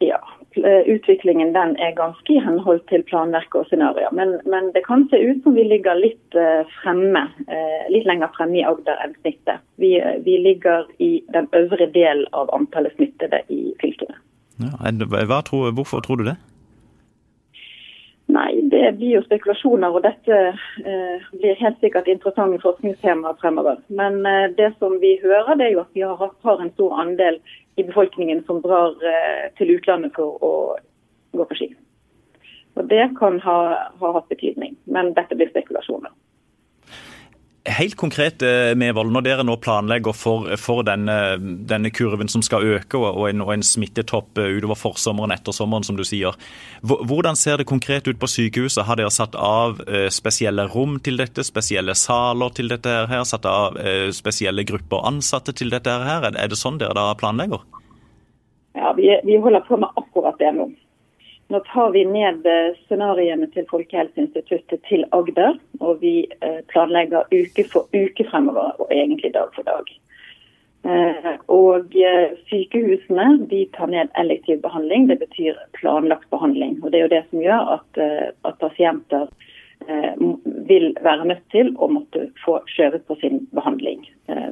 Eh, 0.00 0.49
utviklingen 0.64 1.52
den 1.52 1.76
er 1.80 1.94
ganske 1.96 2.32
i 2.32 2.40
henhold 2.42 2.80
til 2.90 3.04
planverket 3.08 3.62
og 3.62 3.68
scenarioer. 3.68 4.12
Men, 4.16 4.36
men, 4.50 4.70
det 4.74 4.84
kan 4.86 5.06
se 5.10 5.20
ut 5.20 5.42
som 5.44 5.56
vi 5.56 5.64
ligger 5.68 5.98
litt 5.98 6.38
eh, 6.38 6.62
fremme, 6.80 7.26
eh, 7.48 7.86
litt 7.92 8.08
lenger 8.08 8.32
fremme 8.36 8.60
i 8.60 8.66
Agder 8.66 9.00
enn 9.04 9.14
snittet. 9.20 9.62
Vi, 9.80 9.94
vi 10.26 10.36
ligger 10.42 10.88
i 10.98 11.12
den 11.34 11.48
øvre 11.56 11.88
del 11.94 12.26
av 12.36 12.52
antallet 12.56 12.96
smittede 12.98 13.42
i 13.48 13.72
fylkene. 13.82 14.18
Ja, 14.60 15.40
tror, 15.48 15.70
hvorfor 15.72 16.04
tror 16.04 16.20
du 16.20 16.26
det? 16.28 16.36
Nei, 18.30 18.60
det 18.70 18.92
blir 18.98 19.16
jo 19.16 19.22
spekulasjoner, 19.24 19.90
og 19.90 20.04
dette 20.04 20.36
eh, 20.86 21.24
blir 21.34 21.58
helt 21.58 21.80
sikkert 21.82 22.06
interessante 22.10 22.60
forskningstemaer 22.62 23.38
fremover. 23.40 23.80
Men 23.88 24.20
eh, 24.28 24.52
det 24.58 24.68
som 24.78 24.94
vi 25.02 25.16
hører, 25.22 25.56
det 25.58 25.66
er 25.66 25.72
jo 25.74 25.82
at 25.82 25.96
vi 25.98 26.04
har, 26.06 26.34
har 26.46 26.62
en 26.62 26.70
stor 26.76 26.94
andel 27.02 27.40
i 27.80 27.86
befolkningen 27.88 28.44
som 28.46 28.60
drar 28.62 28.94
eh, 29.02 29.48
til 29.58 29.74
utlandet 29.74 30.14
for 30.14 30.38
å 30.46 30.52
gå 31.34 31.46
på 31.50 31.58
ski. 31.58 31.70
Og 32.78 32.86
Det 32.92 33.08
kan 33.18 33.40
ha, 33.42 33.58
ha 34.00 34.12
hatt 34.14 34.30
betydning, 34.30 34.76
men 34.86 35.14
dette 35.16 35.34
blir 35.34 35.50
spekulasjoner. 35.50 36.14
Helt 37.68 37.92
konkret, 38.00 38.40
med 38.80 38.94
vold, 38.96 39.10
når 39.12 39.24
dere 39.26 39.44
nå 39.44 39.52
planlegger 39.60 40.14
for, 40.16 40.46
for 40.56 40.80
denne, 40.86 41.36
denne, 41.68 41.90
kurven 41.92 42.30
som 42.32 42.40
skal 42.40 42.64
øke, 42.64 42.96
og 42.96 43.26
en, 43.28 43.42
og 43.44 43.52
en, 43.52 43.64
smittetopp 43.66 44.40
eh, 44.40 44.54
utover 44.56 44.78
forsommeren 44.80 45.34
etter 45.34 45.52
sommeren, 45.52 45.84
som 45.84 45.98
du 45.98 46.00
sier. 46.08 46.38
Hvordan 46.80 47.36
ser 47.36 47.60
det 47.60 47.68
konkret 47.68 48.08
ut 48.08 48.16
på 48.16 48.30
sykehuset? 48.32 48.86
Har 48.88 48.96
dere 48.96 49.12
satt 49.12 49.36
av 49.36 49.82
eh, 49.84 50.08
spesielle 50.08 50.64
rom 50.72 50.96
til 51.04 51.20
dette, 51.20 51.44
spesielle 51.44 51.92
saler 52.00 52.56
til 52.56 52.72
dette 52.72 52.96
her? 53.12 53.26
Satt 53.28 53.44
av 53.44 53.76
spesielle 54.16 54.64
grupper 54.64 55.04
ansatte 55.12 55.52
til 55.52 55.68
dette 55.74 55.92
her? 56.08 56.30
Er 56.32 56.48
det 56.48 56.58
sånn 56.58 56.80
dere 56.80 56.96
da 56.96 57.10
planlegger? 57.20 57.60
Ja, 58.72 58.94
vi, 58.96 59.12
vi 59.28 59.36
holder 59.36 59.60
på 59.68 59.76
med 59.76 60.00
akkurat 60.00 60.40
det 60.40 60.54
nå. 60.56 60.70
Nå 61.50 61.60
tar 61.60 61.90
vi 61.90 62.04
ned 62.04 62.46
eh, 62.46 62.76
scenarioene 62.86 63.48
til 63.50 63.64
Folkehelseinstituttet 63.70 64.84
til 64.86 65.02
Agder. 65.10 65.56
Og 65.82 65.98
vi 65.98 66.12
eh, 66.46 66.60
planlegger 66.70 67.26
uke 67.34 67.64
for 67.72 67.90
uke 67.90 68.26
fremover, 68.28 68.76
og 68.78 68.92
egentlig 68.94 69.32
dag 69.34 69.50
for 69.56 69.66
dag. 69.66 69.90
Eh, 70.86 71.32
og 71.50 71.96
sykehusene 72.52 73.26
de 73.50 73.64
tar 73.74 73.90
ned 73.90 74.14
elektiv 74.22 74.62
behandling, 74.62 75.08
det 75.10 75.18
betyr 75.24 75.58
planlagt 75.80 76.30
behandling. 76.30 76.78
Og 76.84 76.92
Det 76.92 77.00
er 77.00 77.04
jo 77.08 77.14
det 77.16 77.24
som 77.32 77.42
gjør 77.42 77.74
at, 77.74 78.00
at 78.46 78.62
pasienter 78.62 79.26
vil 80.68 80.90
være 81.02 81.26
nødt 81.32 81.42
til 81.50 81.74
å 81.82 81.88
måtte 81.90 82.28
få 82.44 82.60
skjøvet 82.70 83.06
på 83.08 83.16
sin 83.18 83.40
behandling 83.56 84.04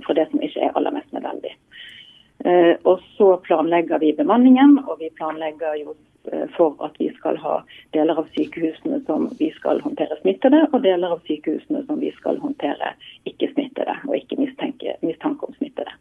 for 0.06 0.16
det 0.16 0.24
som 0.30 0.40
ikke 0.42 0.62
er 0.64 0.74
aller 0.74 0.94
mest 0.96 1.12
nødvendig. 1.12 1.52
Og 2.88 3.04
så 3.18 3.34
planlegger 3.44 4.00
vi 4.00 4.14
bemanningen, 4.16 4.78
og 4.88 5.02
vi 5.02 5.12
planlegger 5.20 5.76
jo 5.82 5.92
for 6.56 6.76
at 6.84 6.96
vi 7.00 7.08
skal 7.16 7.38
ha 7.42 7.58
deler 7.96 8.18
av 8.20 8.28
sykehusene 8.34 9.00
som 9.06 9.28
vi 9.38 9.50
skal 9.56 9.80
håndtere 9.84 10.18
smittede, 10.22 10.64
og 10.72 10.82
deler 10.84 11.14
av 11.16 11.22
sykehusene 11.28 11.84
som 11.86 12.00
vi 12.02 12.12
skal 12.18 12.40
håndtere 12.42 12.92
ikke-smittede 13.28 13.96
og 14.08 14.16
ikke 14.18 14.40
mistenke, 14.40 14.96
mistanke 15.02 15.48
om 15.48 15.56
smittede. 15.58 15.94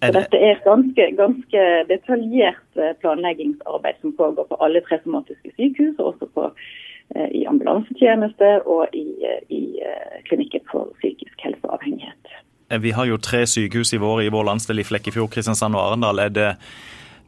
Så 0.00 0.12
dette 0.16 0.38
er 0.40 0.60
ganske, 0.64 1.06
ganske, 1.16 1.64
detaljert 1.90 2.78
eh, 2.80 2.94
planleggingsarbeid 3.02 3.98
som 4.00 4.14
pågår 4.16 4.46
på 4.48 4.60
alle 4.64 4.80
tre 4.86 4.96
somatiske 5.02 5.52
sykehus, 5.58 5.98
og 5.98 6.14
også 6.14 6.30
på, 6.34 6.46
eh, 7.16 7.28
i 7.42 7.44
ambulansetjeneste 7.50 8.62
og 8.64 8.96
i, 8.96 9.04
i 9.52 9.62
klinikken 10.28 10.64
for 10.72 10.88
psykisk 11.02 11.44
helseavhengighet. 11.44 12.32
Vi 12.78 12.90
har 12.90 13.04
jo 13.04 13.18
tre 13.18 13.42
sykehus 13.50 13.92
i 13.92 13.98
vår 13.98 14.22
i 14.22 14.32
vår 14.32 14.44
landsdel, 14.46 14.78
i 14.78 14.86
Flekkefjord, 14.86 15.32
Kristiansand 15.34 15.74
og 15.74 15.82
Arendal. 15.88 16.22
Er 16.22 16.30
det 16.30 16.50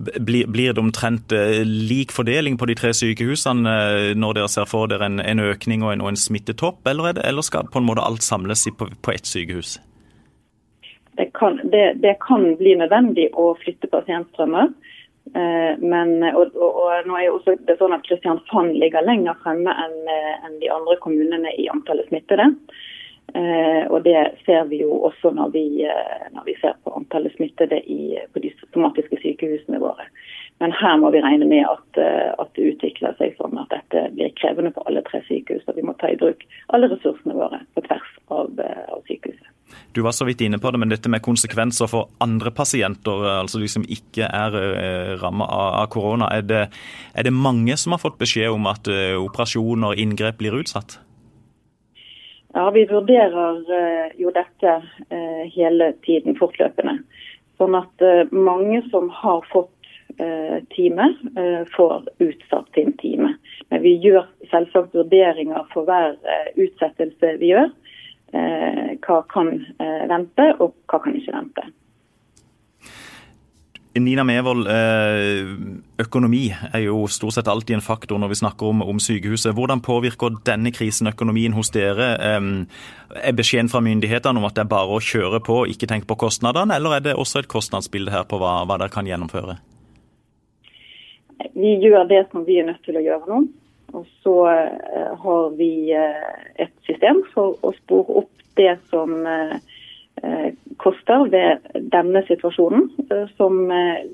blir, 0.03 0.47
blir, 0.47 0.73
det 0.73 0.81
omtrent 0.81 1.33
eh, 1.33 1.63
lik 1.65 2.13
fordeling 2.13 2.59
på 2.59 2.67
de 2.71 2.77
tre 2.79 2.93
sykehusene 2.97 3.73
eh, 3.73 4.11
når 4.19 4.39
dere 4.39 4.51
ser 4.53 4.69
for 4.71 4.91
dere 4.91 5.09
en, 5.09 5.21
en 5.23 5.43
økning 5.43 5.85
og 5.87 5.95
en, 5.95 6.05
og 6.05 6.13
en 6.13 6.21
smittetopp, 6.21 6.83
eller, 6.89 7.13
det, 7.17 7.27
eller, 7.29 7.47
skal 7.47 7.71
på 7.71 7.83
en 7.83 7.89
måte 7.89 8.05
alt 8.05 8.25
samles 8.27 8.67
på, 8.79 8.91
på 9.03 9.15
ett 9.15 9.29
sykehus? 9.29 9.79
Det 11.19 11.29
kan, 11.37 11.61
det, 11.73 12.01
det 12.03 12.17
kan, 12.25 12.55
bli 12.59 12.75
nødvendig 12.81 13.29
å 13.37 13.53
flytte 13.61 13.91
pasientstrømmer. 13.93 14.73
Eh, 15.37 15.73
men, 15.83 16.17
og, 16.33 16.57
og, 16.57 16.81
og, 16.83 16.95
nå 17.07 17.19
er 17.19 17.31
også 17.31 17.59
det 17.69 17.77
sånn 17.79 17.95
at 17.95 18.07
Kristiansand 18.09 18.75
ligger 18.81 19.05
lenger 19.07 19.39
fremme 19.45 19.75
enn, 19.85 19.99
enn 20.49 20.57
de 20.63 20.73
andre 20.73 20.97
kommunene 21.05 21.53
i 21.61 21.69
antallet 21.73 22.09
smittede. 22.11 22.49
Eh, 23.35 23.85
og 23.89 24.05
Det 24.05 24.19
ser 24.45 24.65
vi 24.69 24.83
jo 24.83 24.93
også 25.09 25.31
når 25.33 25.49
vi, 25.57 25.65
eh, 25.89 26.25
når 26.35 26.45
vi 26.45 26.55
ser 26.61 26.77
på 26.85 26.93
antallet 26.97 27.33
smittede 27.37 27.79
i, 27.89 28.19
på 28.33 28.43
de 28.45 28.53
somatiske 28.75 29.17
sykehusene 29.23 29.81
våre. 29.81 30.05
Men 30.61 30.73
her 30.77 30.99
må 31.01 31.11
vi 31.11 31.23
regne 31.25 31.47
med 31.49 31.65
at, 31.65 32.01
eh, 32.03 32.29
at, 32.39 32.51
det 32.55 32.75
utvikler 32.75 33.17
seg 33.19 33.33
sånn 33.39 33.57
at 33.59 33.73
dette 33.73 34.03
blir 34.13 34.35
krevende 34.37 34.71
på 34.75 34.85
alle 34.87 35.01
tre 35.07 35.23
sykehus. 35.29 35.65
Og 35.67 35.79
vi 35.79 35.85
må 35.87 35.95
ta 35.97 36.11
i 36.13 36.19
bruk 36.21 36.45
alle 36.77 36.91
ressursene 36.93 37.35
våre 37.39 37.63
på 37.75 37.85
tvers 37.87 38.11
av, 38.29 38.61
av 38.93 39.01
sykehuset. 39.09 39.49
Du 39.97 40.03
var 40.05 40.13
så 40.13 40.27
vidt 40.29 40.45
inne 40.45 40.61
på 40.61 40.69
det, 40.71 40.81
men 40.83 40.93
dette 40.93 41.09
med 41.09 41.25
konsekvenser 41.25 41.89
for 41.89 42.11
andre 42.21 42.53
pasienter, 42.53 43.25
altså 43.39 43.63
de 43.63 43.71
som 43.73 43.87
ikke 43.89 44.29
er 44.29 44.59
eh, 44.61 45.15
rammet 45.23 45.49
av 45.49 45.89
korona. 45.89 46.29
Er 46.37 46.69
er 47.17 47.25
det 47.25 47.33
mange 47.33 47.79
som 47.81 47.97
har 47.97 48.03
fått 48.05 48.21
beskjed 48.21 48.53
om 48.53 48.69
at 48.69 48.89
operasjoner 49.17 49.95
og 49.95 50.05
inngrep 50.05 50.37
blir 50.37 50.61
utsatt? 50.61 50.99
Ja, 52.55 52.71
Vi 52.71 52.87
vurderer 52.87 53.71
eh, 53.81 54.09
jo 54.21 54.31
dette 54.31 54.73
eh, 55.09 55.45
hele 55.55 55.93
tiden 56.05 56.37
fortløpende. 56.37 56.99
Sånn 57.61 57.77
at 57.79 58.05
eh, 58.05 58.29
mange 58.33 58.83
som 58.91 59.09
har 59.23 59.47
fått 59.53 59.71
time, 60.77 61.07
får 61.73 62.03
utsatt 62.21 62.67
sin 62.77 62.91
time. 63.01 63.31
Men 63.73 63.81
vi 63.81 63.95
gjør 63.97 64.27
selvsagt 64.51 64.93
vurderinger 64.93 65.65
for 65.71 65.89
hver 65.89 66.19
utsettelse 66.61 67.31
vi 67.41 67.49
gjør. 67.55 67.71
Hva 69.01 69.17
kan 69.33 69.49
vente, 70.13 70.51
og 70.61 70.77
hva 70.93 71.01
kan 71.01 71.17
ikke 71.17 71.33
vente. 71.33 71.65
Nina 74.05 74.27
Mevold, 74.29 74.69
økonomi 76.03 76.47
er 76.53 76.85
jo 76.85 77.05
stort 77.11 77.37
sett 77.37 77.49
alltid 77.51 77.79
en 77.79 77.85
faktor 77.85 78.21
når 78.21 78.33
vi 78.33 78.39
snakker 78.43 78.69
om, 78.69 78.83
om 78.85 79.01
sykehuset. 79.03 79.55
Hvordan 79.57 79.83
påvirker 79.85 80.37
denne 80.47 80.73
krisen 80.75 81.11
økonomien 81.11 81.55
hos 81.57 81.73
dere? 81.75 82.13
Er 82.19 83.37
beskjeden 83.39 83.71
fra 83.73 83.83
myndighetene 83.85 84.41
om 84.41 84.49
at 84.49 84.57
det 84.59 84.65
er 84.65 84.73
bare 84.73 84.97
å 84.97 85.03
kjøre 85.03 85.43
på, 85.45 85.63
ikke 85.73 85.89
tenke 85.91 86.09
på 86.11 86.19
kostnadene, 86.25 86.77
eller 86.77 86.99
er 86.99 87.07
det 87.09 87.17
også 87.19 87.43
et 87.43 87.51
kostnadsbilde 87.53 88.15
her 88.15 88.29
på 88.29 88.41
hva, 88.43 88.61
hva 88.69 88.79
dere 88.81 88.93
kan 88.93 89.09
gjennomføre? 89.09 89.59
Vi 91.59 91.77
gjør 91.83 92.07
det 92.11 92.25
som 92.31 92.47
vi 92.47 92.61
er 92.61 92.71
nødt 92.71 92.85
til 92.87 93.01
å 93.01 93.05
gjøre 93.05 93.29
nå. 93.29 93.43
Og 93.93 94.07
så 94.25 94.37
eh, 94.49 95.11
har 95.21 95.51
vi 95.59 95.73
eh, 95.93 96.31
et 96.65 96.73
system 96.89 97.21
for 97.35 97.59
å 97.61 97.75
spore 97.83 98.23
opp 98.23 98.47
det 98.57 98.77
som 98.93 99.13
Eh, 100.23 100.53
koster 100.77 101.25
ved 101.31 101.65
denne 101.91 102.21
situasjonen, 102.29 102.85
som 103.37 103.57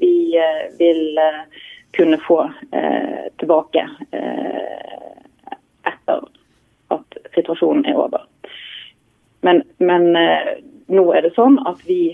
vi 0.00 0.38
vil 0.78 1.18
kunne 1.96 2.18
få 2.26 2.42
tilbake 3.40 3.84
etter 5.88 6.24
at 6.94 7.18
situasjonen 7.34 7.86
er 7.88 7.96
over. 7.98 8.26
Men, 9.46 9.62
men 9.78 10.10
nå 10.12 11.04
er 11.14 11.24
det 11.24 11.32
sånn 11.36 11.56
at 11.70 11.80
vi 11.88 12.12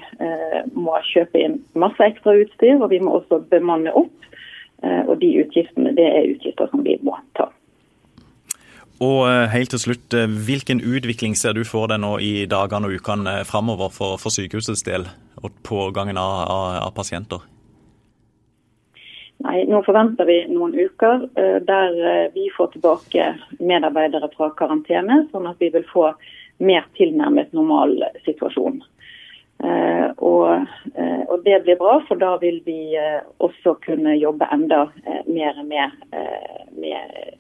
må 0.77 0.95
kjøpe 1.11 1.43
inn 1.43 1.59
masse 1.79 2.07
ekstra 2.07 2.37
utstyr, 2.43 2.79
og 2.79 2.93
vi 2.93 3.01
må 3.03 3.19
også 3.19 3.43
bemanne 3.51 3.93
opp. 3.99 4.31
Og 4.85 5.17
de 5.21 5.31
utgiftene 5.43 5.95
det 5.97 6.07
er 6.07 6.31
utgifter 6.35 6.71
som 6.71 6.85
vi 6.87 6.99
må 7.03 7.17
ta. 7.39 7.51
Og 9.03 9.25
eh, 9.27 9.49
helt 9.51 9.73
til 9.75 9.81
slutt, 9.83 10.15
eh, 10.15 10.31
Hvilken 10.47 10.81
utvikling 10.81 11.35
ser 11.37 11.57
du 11.57 11.65
for 11.67 11.91
deg 11.91 12.01
nå 12.03 12.17
i 12.23 12.47
dagene 12.51 12.89
og 12.89 13.01
ukene 13.01 13.41
eh, 13.41 13.47
framover 13.49 13.91
for, 13.91 14.21
for, 14.23 14.31
sykehusets 14.31 14.85
del 14.87 15.09
og 15.43 15.51
pågangen 15.67 16.19
av, 16.21 16.45
av, 16.47 16.69
av, 16.87 16.93
pasienter? 16.95 17.43
Nei, 19.43 19.65
Nå 19.69 19.83
forventer 19.85 20.29
vi 20.29 20.39
noen 20.49 20.75
uker 20.79 21.27
der 21.67 21.97
vi 22.33 22.47
får 22.55 22.71
tilbake 22.73 23.27
medarbeidere 23.59 24.31
fra 24.33 24.49
karantene, 24.57 25.25
sånn 25.33 25.49
at 25.51 25.59
vi 25.61 25.69
vil 25.75 25.85
få 25.91 26.07
mer 26.65 26.87
tilnærmet 26.97 27.53
normal 27.53 27.97
situasjon. 28.25 28.79
Og, 30.17 30.47
og, 31.27 31.35
det 31.45 31.59
blir 31.67 31.77
bra, 31.81 31.99
for 32.09 32.23
da 32.23 32.37
vil 32.41 32.63
vi 32.65 32.95
også 33.43 33.75
kunne 33.85 34.15
jobbe 34.17 34.49
enda 34.55 34.87
mer 35.27 35.61
med, 35.67 35.99
med 36.79 37.35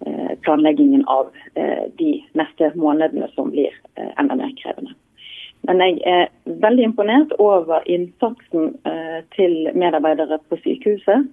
Eh, 0.00 0.38
planleggingen 0.40 1.04
av 1.06 1.26
eh, 1.54 1.84
de 1.96 2.24
neste 2.32 2.72
månedene 2.74 3.28
som 3.34 3.48
blir 3.50 3.72
eh, 3.94 4.10
enda 4.20 4.36
mer 4.36 4.52
krevende. 4.60 4.92
Men 5.66 5.80
jeg 5.82 5.98
er 6.06 6.28
veldig 6.62 6.84
imponert 6.84 7.32
over 7.42 7.82
innsatsen 7.90 8.76
til 9.34 9.54
medarbeidere 9.74 10.38
på 10.48 10.58
sykehuset. 10.62 11.26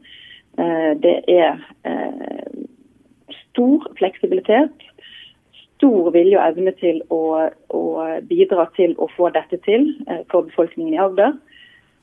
Det 1.03 1.13
er 1.29 1.59
stor 3.29 3.87
fleksibilitet, 3.97 4.73
stor 5.75 6.09
vilje 6.15 6.39
og 6.39 6.47
evne 6.47 6.73
til 6.81 7.01
å, 7.13 7.49
å 7.69 7.83
bidra 8.29 8.65
til 8.77 8.95
å 8.97 9.09
få 9.13 9.29
dette 9.37 9.61
til 9.67 9.91
for 10.31 10.49
befolkningen 10.49 10.95
i 10.95 11.01
Agder. 11.05 11.37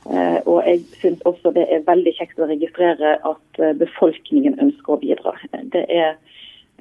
Eh, 0.07 0.39
og 0.49 0.63
jeg 0.65 0.81
syns 1.03 1.21
også 1.29 1.53
det 1.53 1.67
er 1.69 1.85
veldig 1.85 2.15
kjekt 2.17 2.39
å 2.41 2.49
registrere 2.49 3.19
at 3.21 3.61
eh, 3.61 3.75
befolkningen 3.77 4.57
ønsker 4.63 4.95
å 4.95 5.01
bidra. 5.03 5.35
Det 5.75 5.83
er, 5.93 6.15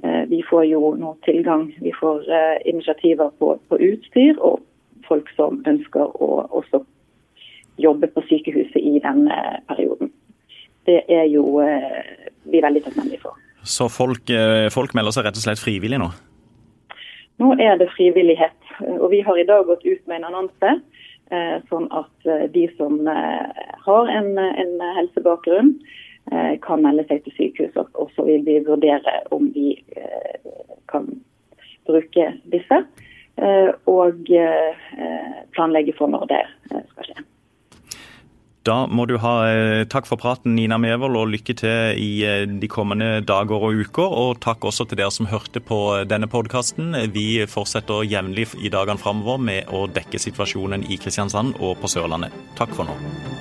eh, 0.04 0.24
vi 0.32 0.40
får 0.48 0.64
jo 0.70 0.94
nå 0.96 1.12
tilgang, 1.28 1.68
vi 1.84 1.92
får 2.00 2.24
initiativer 2.66 3.34
på, 3.40 3.58
på 3.68 3.82
utstyr 3.90 4.40
og 4.40 4.64
folk 5.10 5.30
som 5.36 5.60
ønsker 5.68 6.16
å 6.22 6.30
også 6.62 6.84
jobbe 7.80 8.10
på 8.14 8.24
sykehuset 8.30 8.80
i 8.80 9.00
denne 9.04 9.36
perioden. 9.70 10.12
Det 10.88 11.04
er 11.12 11.28
jo 11.30 11.60
vi 11.60 12.62
veldig 12.64 12.82
takknemlige 12.86 13.22
for. 13.24 13.38
Så 13.64 13.90
folk, 13.92 14.32
folk 14.74 14.96
melder 14.98 15.14
seg 15.16 15.28
rett 15.28 15.38
og 15.38 15.44
slett 15.44 15.62
frivillig 15.62 16.00
nå? 16.02 16.08
Nå 17.40 17.54
er 17.62 17.78
det 17.80 17.90
frivillighet. 17.94 18.58
Og 18.98 19.10
vi 19.14 19.20
har 19.24 19.38
i 19.38 19.46
dag 19.48 19.68
gått 19.68 19.86
ut 19.86 20.02
med 20.08 20.20
en 20.20 20.30
annonse 20.32 20.74
Eh, 21.30 21.58
sånn 21.70 21.86
at 21.94 22.26
eh, 22.26 22.48
de 22.50 22.64
som 22.74 23.04
eh, 23.06 23.66
har 23.86 24.08
en, 24.10 24.32
en 24.40 24.86
helsebakgrunn, 25.00 25.76
kan 26.62 26.84
melde 26.84 27.02
seg 27.10 27.24
til 27.26 27.34
sykehuset. 27.34 27.88
Og 27.98 28.12
så 28.14 28.22
vil 28.28 28.44
vi 28.46 28.60
vurdere 28.62 29.16
om 29.34 29.48
vi 29.50 29.72
kan 30.92 31.08
bruke 31.90 32.26
disse. 32.54 32.78
Og 33.90 34.30
planlegge 35.60 35.98
for 36.00 36.12
når 36.12 36.32
det 36.32 36.46
skal 36.64 37.12
skje. 37.12 37.28
Da 38.68 38.84
må 38.92 39.06
du 39.08 39.16
ha 39.24 39.34
eh, 39.48 39.86
takk 39.90 40.06
for 40.10 40.20
praten, 40.20 40.54
Nina 40.58 40.78
Mevold, 40.82 41.16
og 41.16 41.32
lykke 41.32 41.56
til 41.62 41.98
i 41.98 42.10
eh, 42.28 42.44
de 42.44 42.70
kommende 42.70 43.24
dager 43.26 43.56
og 43.70 43.80
uker. 43.86 44.04
Og 44.06 44.42
takk 44.44 44.68
også 44.68 44.86
til 44.90 45.00
dere 45.00 45.14
som 45.16 45.30
hørte 45.32 45.64
på 45.64 45.80
denne 46.10 46.28
podkasten. 46.30 46.92
Vi 47.16 47.46
fortsetter 47.50 48.06
jevnlig 48.06 48.50
i 48.60 48.74
dagene 48.74 49.00
framover 49.00 49.40
med 49.42 49.72
å 49.72 49.88
dekke 49.88 50.22
situasjonen 50.22 50.86
i 50.92 51.00
Kristiansand 51.00 51.56
og 51.60 51.80
på 51.80 51.92
Sørlandet. 51.92 52.36
Takk 52.60 52.76
for 52.76 52.92
nå. 52.92 53.39